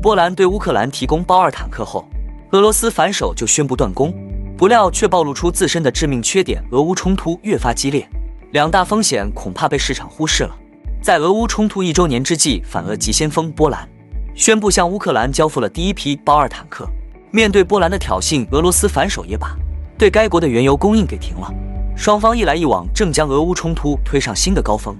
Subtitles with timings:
[0.00, 2.08] 波兰对乌克兰提供豹二坦克后，
[2.52, 4.14] 俄罗斯反手就宣布断供，
[4.56, 8.08] 不料却暴露出自身的致命缺点，俄乌冲突越发激烈，
[8.52, 10.56] 两大风险恐怕被市场忽视了。
[11.02, 13.88] 在俄乌冲突一周年之际，反俄急先锋波兰
[14.36, 16.88] 宣布向乌克兰交付了第一批豹二坦克。
[17.32, 19.56] 面对波兰的挑衅，俄罗斯反手也把
[19.98, 21.52] 对该国的原油供应给停了。
[21.96, 24.96] 双方一来一往，正将俄乌冲突推上新的高峰。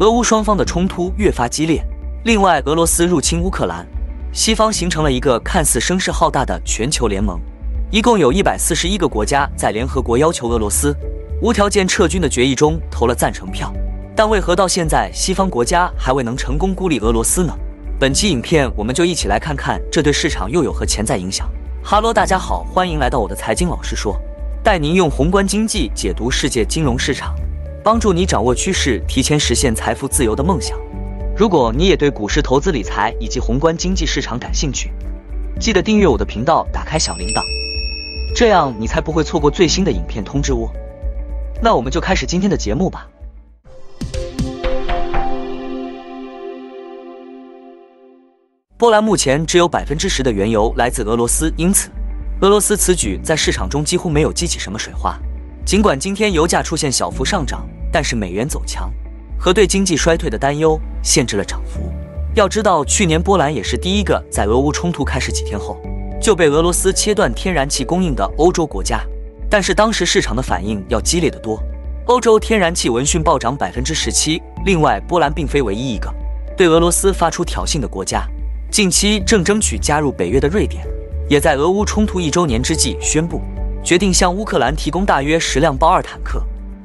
[0.00, 1.82] 俄乌双方的冲突越发激烈。
[2.24, 3.86] 另外，俄罗斯入侵乌克兰，
[4.32, 7.38] 西方形成了一个看似声势浩大的全球联盟，
[7.90, 10.96] 一共有一百四十一个国家在联合国要求俄罗斯
[11.42, 13.70] 无条件撤军的决议中投了赞成票。
[14.16, 17.52] 但为何到现在西方国家还未能成功孤立俄罗斯呢？
[18.00, 21.46] 本期影片我们就一起来看看这对市场又有何潜在影响。
[21.84, 24.18] 哈喽，大家好，欢迎来到我的财经老师说，
[24.64, 27.34] 带您用宏观经济解读世界金融市场。
[27.84, 30.78] 帮助你掌握趋势，提前实现财富自由的梦想。
[31.42, 34.92] 如果你也对股市投资理财以及宏观经济市场感兴趣，
[35.58, 37.42] 记得订阅我的频道，打开小铃铛，
[38.32, 40.70] 这样你才不会错过最新的影片通知哦。
[41.60, 43.08] 那我们就开始今天的节目吧。
[48.78, 51.90] 波兰目前只有百分之十的原油来自俄罗斯，因此
[52.40, 55.18] 俄罗斯此举在市场中几乎没有激起什么水花。
[55.66, 58.88] 尽管今天油价出现小幅上涨，但是美元走强
[59.42, 61.92] 和对经济衰退的担忧限制了涨幅。
[62.32, 65.82] 要知道，去年波兰也是第一个在俄乌冲突开始几天后
[66.20, 69.00] 就被俄罗斯切断天然气供应的欧洲国家，
[69.50, 71.60] 但是当时市场的反应要激烈得多，
[72.06, 74.40] 欧洲天然气闻讯暴涨百分之十七。
[74.64, 76.08] 另外，波兰并非唯一一个
[76.56, 78.24] 对俄罗斯发出挑衅的国家，
[78.70, 80.86] 近期正争取加入北约的瑞典，
[81.28, 83.40] 也在俄乌冲突一周年之际宣布。
[83.82, 86.40] 决定向乌克兰提供大约十辆豹二坦克，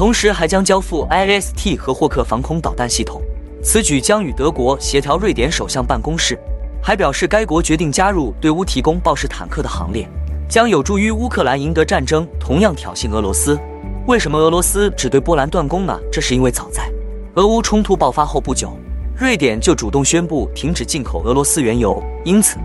[0.00, 3.20] 同时还将交付 IST 和霍克防空导弹系统。
[3.62, 5.18] 此举将与德国协调。
[5.18, 6.38] 瑞典首相办公室
[6.82, 10.08] 还表示，该国决定加入对乌提供豹式坦克的行列，
[10.48, 12.26] 将有助于乌克兰赢得战争。
[12.40, 13.60] 同样挑衅俄罗斯。
[14.06, 15.94] 为什么俄罗斯只对波兰断供呢？
[16.10, 16.90] 这是因为早在
[17.34, 18.74] 俄乌冲突爆发后不久，
[19.14, 22.56] 瑞典就主动宣布停止进口俄罗斯原油，因此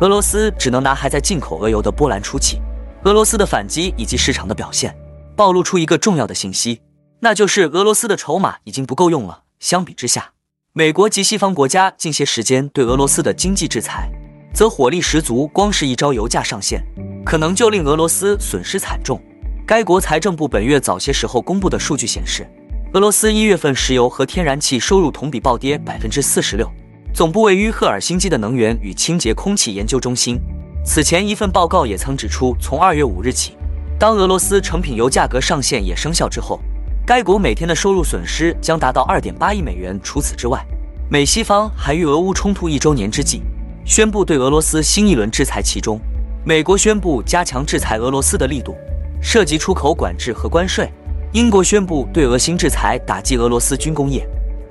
[0.00, 2.60] 俄罗斯只能拿还在进口俄油的波兰出气。
[3.04, 4.94] 俄罗斯的反击以及市场的表现，
[5.42, 6.82] 暴露出一个重要的信息，
[7.18, 9.42] 那就是俄罗斯的筹码已经不够用了。
[9.58, 10.34] 相比之下，
[10.72, 14.08] 美国及西方国家近些时间对俄罗斯的经济制裁，
[14.54, 15.48] 则火力十足。
[15.48, 16.80] 光是一招油价上限，
[17.26, 19.20] 可能就令俄罗斯损失惨重。
[19.66, 22.48] 该国财政部本月早些时候公布的数据显示，
[22.92, 26.70] 俄罗斯一月份石油和天然气收入同比暴跌百分之四十六。
[27.12, 30.40] 总部位于赫尔辛基的能源与清洁空气研究中心。
[30.86, 33.56] 此前一份报告也曾指出，从二月五日起，
[34.02, 36.58] 当俄罗斯成品油价格上限也生效之后，
[37.06, 39.96] 该国每天的收入损失将达到二点八亿美元。
[40.02, 40.60] 除此之外，
[41.08, 43.42] 美西方还于俄乌冲突一周年之际，
[43.84, 46.00] 宣布对俄罗斯新一轮制裁，其中，
[46.44, 48.74] 美国宣布加强制裁俄罗斯的力度，
[49.22, 50.88] 涉及出口管制和关税；
[51.32, 54.22] 英国宣布对俄新制裁，打击俄罗斯军工业；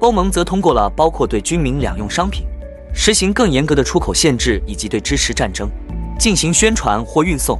[0.01, 2.45] 欧盟则通过了包括对军民两用商品
[2.93, 5.71] 实行更严格的出口限制，以及对支持战争。
[6.19, 7.57] 进行宣传或运送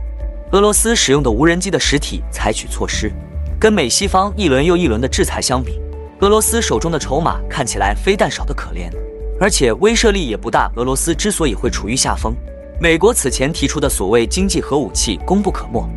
[0.51, 3.09] 俄罗斯使用的无人机的实体采取措施。
[3.57, 5.79] 跟美西方一轮又一轮的制裁相比，
[6.19, 8.91] 俄罗斯手中的筹码看起来非但少得可怜，
[9.39, 10.69] 而且威慑力也不大。
[10.75, 12.35] 俄罗斯之所以会处于下风，
[12.81, 15.88] 美国此前提出的所谓经济核武器功不可没。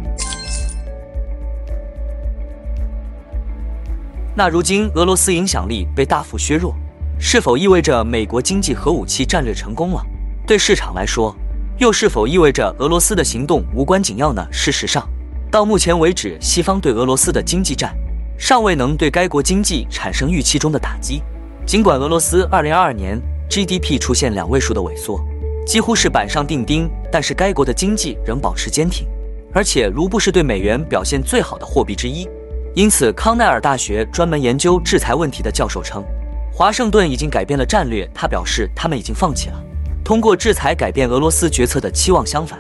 [4.37, 6.77] 那如今俄罗斯影响力被大幅削弱，
[7.19, 10.01] 是否意味着美国经济核武器战略成功了？
[10.47, 11.35] 对市场来说。
[11.79, 14.47] 又是否意味着俄罗斯的行动无关紧要呢？
[14.53, 15.09] 事实上，
[15.51, 17.93] 到目前为止，西方对俄罗斯的经济战
[18.39, 21.21] 尚未能对该国经济产生预期中的打击。
[21.67, 23.21] 尽管俄罗斯2022年
[23.51, 25.21] GDP 出现两位数的萎缩，
[25.67, 29.07] 几乎是板上钉钉，但是该国的经济仍保持坚挺，
[29.53, 32.29] 而且卢布是对美元表现最好的货币之一。
[32.75, 36.05] 因此，康奈尔大学专门研究制裁问题的教授称，
[36.53, 38.09] 华盛顿已经改变了战略。
[38.15, 39.65] 他表示，他们已经放弃了。
[40.05, 42.59] 通过制裁改变俄罗斯决策的期望相反，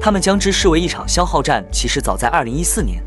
[0.00, 1.62] 他们将之视为一场消耗战。
[1.70, 3.02] 其实早在2014年，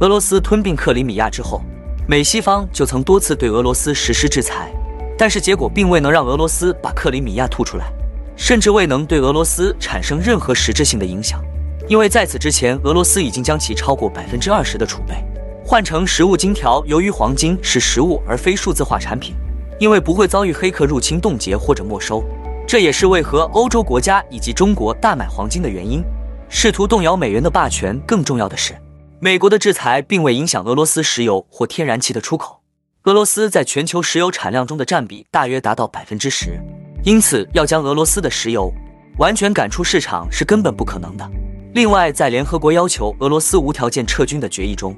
[0.00, 1.60] 俄罗斯吞并克里米亚之后，
[2.08, 4.72] 美西方就曾多次对俄罗斯实施制裁，
[5.18, 7.92] 但是结果并未能让俄罗斯把克里米亚吐出来，
[8.34, 11.38] 甚至未能对俄罗斯产生任何实质性的影响。
[11.86, 15.22] 因为在此之前，俄罗斯已经将其超过百分之二十的储备
[15.66, 16.82] 换成实物金条。
[16.86, 19.34] 由于黄金是实物而非数字化产品，
[19.78, 22.24] 因为不会遭遇黑客入侵、冻结或者没收。
[22.74, 26.02] 这也是为何欧洲国家以及中国大买黄金的原因，
[26.48, 27.96] 试图动摇美元的霸权。
[28.00, 28.74] 更重要的是，
[29.20, 32.62] 美国的制裁并未影响俄罗斯石油或天然气的出口。
[33.04, 36.60] 俄罗斯在全球石油产量中的占比大约达到百分之十，
[37.04, 38.72] 因此要将俄罗斯的石油
[39.18, 41.30] 完全赶出市场是根本不可能的。
[41.74, 44.92] 另外，在联合国要求俄罗斯无条件撤军的决议中，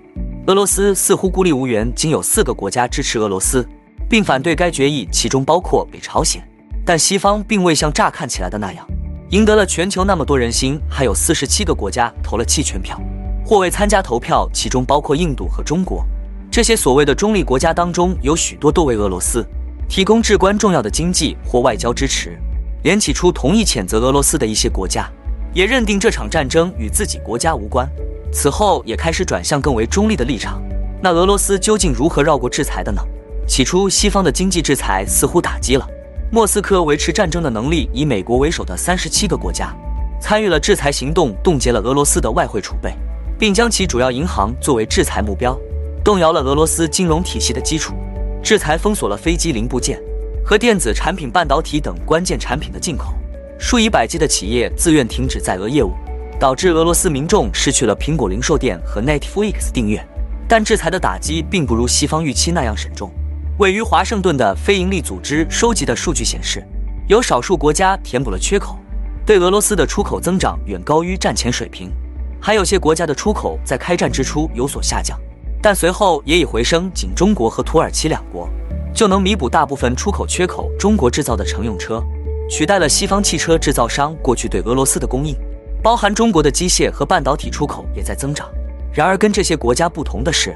[0.46, 3.69] 俄罗斯似乎孤立无援，仅有四个国家支持俄罗斯，
[4.08, 6.43] 并反对该决议，其中包括北朝鲜。
[6.86, 8.86] 但西方并未像乍看起来的那样，
[9.30, 12.96] 赢得了全球那么多人心，还有四十七个国家投了弃权票，
[13.44, 16.06] 或未参加投票，其中包括印度和中国。
[16.48, 19.44] 这些所谓的中立国家当中，有许多都为俄罗斯
[19.88, 22.38] 提供至关重要的经济或外交支持。
[22.84, 25.10] 连起初同意谴责俄罗斯的一些国家，
[25.52, 27.84] 也认定这场战争与自己国家无关。
[28.32, 30.62] 此后也开始转向更为中立的立场。
[31.02, 33.02] 那俄罗斯究竟如何绕过制裁的呢？
[33.48, 35.84] 起初，西方的经济制裁似乎打击了
[36.31, 37.88] 莫斯科维持战争的能力。
[37.93, 39.75] 以美国为首的三十七个国家
[40.20, 42.93] 参与了制裁行动，冻结了俄罗斯的外汇储备，
[43.38, 45.56] 并将其主要银行作为制裁目标。
[46.05, 47.94] 动摇了俄罗斯金融体系的基础，
[48.43, 50.00] 制裁封锁了飞机零部件
[50.44, 53.12] 和电子产品、半导体等关键产品的进口，
[53.58, 55.93] 数以百计的企业自愿停止在俄业务，
[56.38, 60.05] 导致俄罗斯民众失去了苹果零售店和 Netflix 订阅。
[60.49, 63.11] 但制裁的打击并不如西方预期那样慎重。
[63.58, 66.62] 位于华盛顿的非营利组织收集的数据显示，
[67.08, 68.76] 有少数国家填补了缺口，
[69.25, 71.91] 对俄罗斯的出口增长远高于战前水平，
[72.38, 75.19] 还有些国家的出口在开战之初有所下降。
[75.62, 78.47] 但随后也已回升，仅中国和土耳其两国
[78.93, 80.70] 就能弥补大部分出口缺口。
[80.79, 82.05] 中国制造的乘用车
[82.50, 85.35] 取代了西方汽车制造商过去对俄罗斯的供应，
[85.82, 88.47] 包含中国的机械和半导体出口也在增长。
[88.93, 90.55] 然而，跟这些国家不同的是，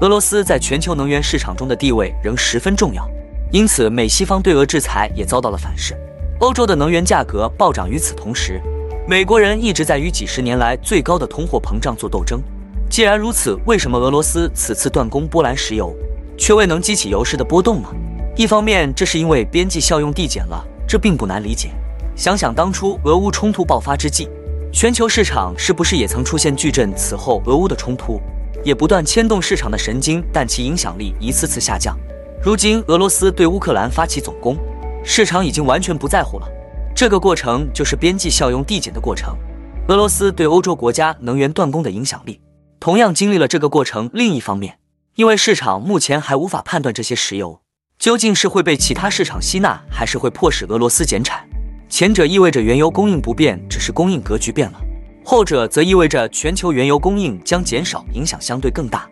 [0.00, 3.06] 俄罗斯在全球能源市场中的地位仍十分重要，
[3.52, 5.94] 因此美西方对俄制裁也遭到了反噬。
[6.38, 8.62] 欧洲的能源价格暴涨，与此同时，
[9.06, 12.42] 美国人一直在与几十年来最高的通货膨胀做斗争。
[12.88, 15.94] 既然如此，为什么俄罗斯此次断供波兰石油，
[16.38, 17.88] 却未能激起油市的波动呢？
[18.36, 21.68] 一方面，这是因为边际效用递减了，这并不难理解。
[22.16, 24.30] 想想当初俄乌冲突爆发之际，
[24.72, 26.90] 全球市场是不是也曾出现巨震？
[26.96, 28.18] 此后，俄乌的冲突
[28.64, 31.98] 也不断牵动市场的神经，但其影响力一次次下降。
[32.42, 34.56] 如今，俄罗斯对乌克兰发起总攻，
[35.04, 36.48] 市场已经完全不在乎了。
[36.94, 39.36] 这个过程就是边际效用递减的过程。
[39.88, 42.40] 俄罗斯对欧洲国家能源断供的影响力。
[42.78, 44.08] 同样经历了这个过程。
[44.14, 44.78] 另一方面，
[45.16, 47.60] 因为市场目前还无法判断这些石油
[47.98, 51.46] 究竟是会被其他市场吸纳，还是会迫使俄罗斯减产。
[51.90, 54.78] 前者意味着原油供应不变，只是供应格局变了；
[55.24, 59.08] 后者则意味着全球原油供应将减少，影响相对更大。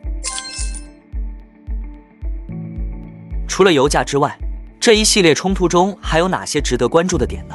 [3.46, 4.37] 除了油价之外，
[4.81, 7.55] 这一系列冲突中还有哪些值得关注的点呢？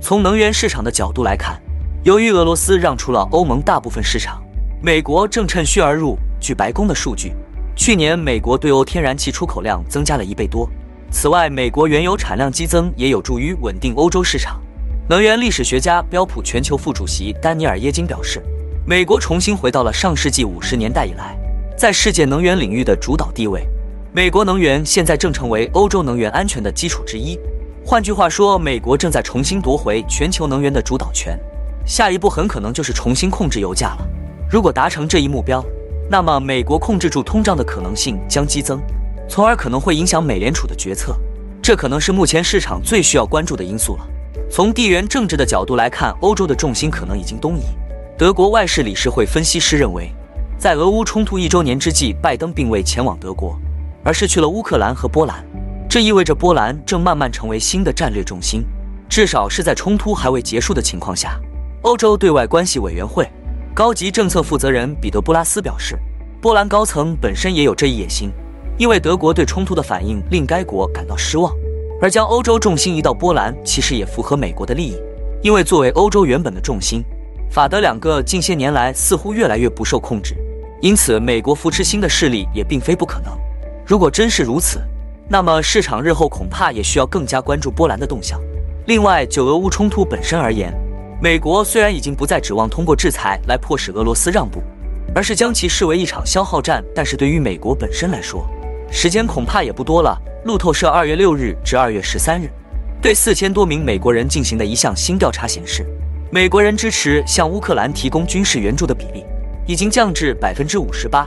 [0.00, 1.60] 从能源市场的角度来看，
[2.02, 4.42] 由于俄罗斯让出了欧盟大部分市场。
[4.82, 6.18] 美国正趁虚而入。
[6.40, 7.32] 据白宫的数据，
[7.74, 10.68] 去年美国对欧天然气出口量增加了一倍多。
[11.10, 14.60] 此外，美国原油产量激增也有助于稳定欧洲市场。
[15.06, 18.42] 能源历史学家标普全球副主席丹尼尔耶金表示，
[18.86, 21.36] 美国重新回到了上世纪五十年代以来
[21.76, 23.68] 在世界能源领域的主导地位。
[24.14, 27.38] 美国能源现在正成为欧洲能源安全的基础之一。
[27.84, 31.38] 换句话说，美国正在重新夺回全球能源的主导权。
[31.84, 34.08] 下一步很可能就是重新控制油价了。
[34.50, 35.62] 如果达成这一目标，
[36.08, 38.80] 那么美国控制住通胀的可能性将激增，
[39.28, 41.14] 从而可能会影响美联储的决策。
[41.60, 44.08] 这可能是目前市场最需要关注的因素了。
[44.50, 47.62] 从地缘政治的角度来看，欧洲的重心可能已经东移。
[48.16, 50.10] 德国外事理事会分析师认为，
[50.56, 53.58] 在俄乌冲突一周年之际，拜登并未前往德国，
[54.04, 55.44] 而是去了乌克兰和波兰。
[55.88, 58.64] 这意味着波兰正慢慢成为新的战略重心，
[59.08, 61.40] 至少是在冲突还未结束的情况下。
[61.82, 63.28] 欧洲对外关系委员会。
[63.74, 65.98] 高级政策负责人彼得·布拉斯表示，
[66.40, 68.30] 波兰高层本身也有这一野心，
[68.78, 71.52] 因为德国对冲突的反应令该国感到失望，
[72.00, 74.96] 而将欧洲重心移到波兰，其实也符合美国的利益，
[75.42, 77.02] 因为作为欧洲原本的重心，
[77.50, 80.34] 法德两个近些年来似乎越来越不受控制，
[80.82, 83.32] 因此美国扶持新的势力也并非不可能。
[83.86, 84.80] 如果真是如此，
[85.28, 88.40] 那么市场日后恐怕也需要更加关注波兰的动向。
[88.86, 90.74] 另外，就俄乌冲突本身而言，
[91.22, 94.60] 美国虽然已经不再指望通过制裁来迫使俄罗斯让步，
[95.14, 98.46] 而是将其视为一场消耗战，但是对于美国本身来说，
[98.90, 100.20] 时间恐怕也不多了。
[100.44, 102.50] 路透社二月六日至二月十三日
[103.00, 105.84] 对四千多名美国人进行的一项新调查显示，
[106.30, 109.24] 美国人支持向乌克兰提供军事援助的比例
[109.66, 111.26] 已经降至百分之五十八，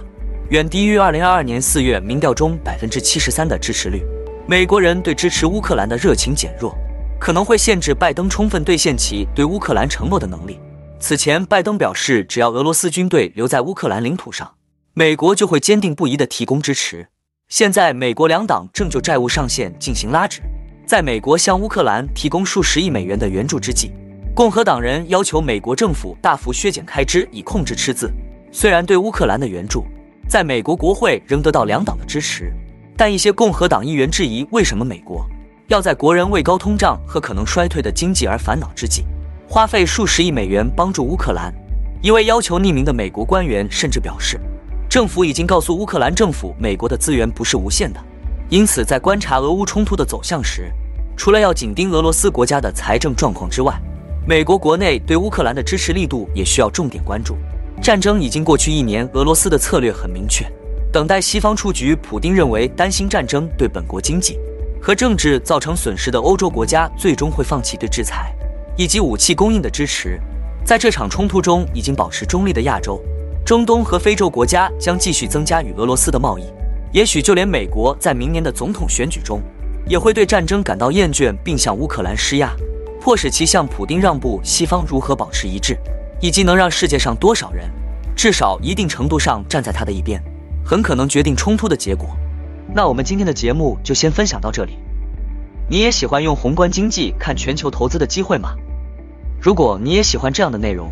[0.50, 4.04] 远低于二零二二年四月民调中百分之七十三的支持率。
[4.48, 6.76] 美国人对支持乌克兰的热情减弱。
[7.20, 10.60] 可能会限制拜登充分兑现其对乌克兰承诺的能力。
[11.00, 14.54] 此前，拜登表示，只要俄罗斯军队留在乌克兰领土上，
[14.94, 17.08] 美国就会坚定不移地提供支持。
[17.50, 20.44] 现在，美国两党正就债务上限进行拉扯。
[20.86, 23.94] 在美国向乌克兰提供数十亿美元的援助之际，
[24.36, 28.12] 共和党人要求美国政府大幅削减开支以控制赤字。
[28.52, 29.86] 虽然对乌克兰的援助
[30.28, 32.52] 在美国国会仍得到两党的支持，
[32.98, 35.26] 但一些共和党议员质疑，为什么美国
[35.68, 39.06] 要在国人为高通胀和可能衰退的经济而烦恼之际，
[39.48, 41.54] 花费数十亿美元帮助乌克兰？
[42.02, 44.38] 一位要求匿名的美国官员甚至表示，
[44.90, 48.00] 政府已经告诉乌克兰政府，美国的资源不是无限的，
[48.50, 50.72] 因此在观察俄乌冲突的走向时，
[51.18, 53.78] 除了要紧盯俄罗斯国家的财政状况之外，
[54.26, 57.36] 美国国内对乌克兰的支持力度也需要重点关注。
[57.82, 60.50] 战争已经过去一年，俄罗斯的策略很明确，
[60.92, 61.94] 等待西方出局。
[61.96, 64.40] 普丁认为，担心战争对本国经济
[64.82, 68.34] 和政治造成损失的欧洲国家最终会放弃对制裁
[68.78, 70.20] 以及武器供应的支持。
[70.64, 73.02] 在这场冲突中，已经保持中立的亚洲、
[73.48, 76.44] 中东和非洲国家将继续增加与俄罗斯的贸易。
[76.92, 79.42] 也许就连美国在明年的总统选举中，
[79.88, 82.54] 也会对战争感到厌倦，并向乌克兰施压。
[83.00, 85.78] 迫使其向普丁让步，西方如何保持一致，
[86.20, 87.72] 以及能让世界上多少人，
[88.18, 90.22] 至少一定程度上站在他的一边，
[90.66, 92.10] 很可能决定冲突的结果。
[92.76, 94.78] 那我们今天的节目就先分享到这里。
[95.70, 98.56] 你也喜欢用宏观经济看全球投资的机会吗？
[99.40, 100.92] 如果你也喜欢这样的内容，